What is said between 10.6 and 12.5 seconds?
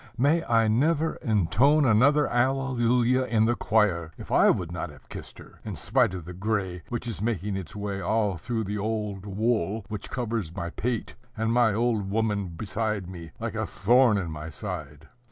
pate, and my old woman